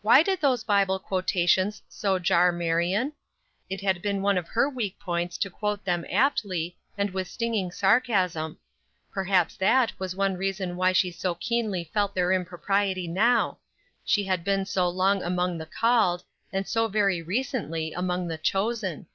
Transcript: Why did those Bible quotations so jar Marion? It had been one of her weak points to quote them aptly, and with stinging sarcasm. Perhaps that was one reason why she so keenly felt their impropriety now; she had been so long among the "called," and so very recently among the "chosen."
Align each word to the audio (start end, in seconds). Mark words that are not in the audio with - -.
Why 0.00 0.22
did 0.22 0.40
those 0.40 0.64
Bible 0.64 0.98
quotations 0.98 1.82
so 1.86 2.18
jar 2.18 2.50
Marion? 2.50 3.12
It 3.68 3.82
had 3.82 4.00
been 4.00 4.22
one 4.22 4.38
of 4.38 4.48
her 4.48 4.70
weak 4.70 4.98
points 4.98 5.36
to 5.36 5.50
quote 5.50 5.84
them 5.84 6.06
aptly, 6.08 6.78
and 6.96 7.10
with 7.10 7.28
stinging 7.28 7.70
sarcasm. 7.70 8.56
Perhaps 9.12 9.58
that 9.58 9.92
was 10.00 10.16
one 10.16 10.38
reason 10.38 10.76
why 10.76 10.92
she 10.92 11.10
so 11.10 11.34
keenly 11.34 11.84
felt 11.84 12.14
their 12.14 12.32
impropriety 12.32 13.06
now; 13.06 13.58
she 14.02 14.24
had 14.24 14.44
been 14.44 14.64
so 14.64 14.88
long 14.88 15.22
among 15.22 15.58
the 15.58 15.66
"called," 15.66 16.24
and 16.50 16.66
so 16.66 16.88
very 16.88 17.20
recently 17.20 17.92
among 17.92 18.28
the 18.28 18.38
"chosen." 18.38 19.08